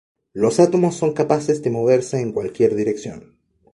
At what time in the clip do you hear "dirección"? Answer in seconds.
2.73-3.37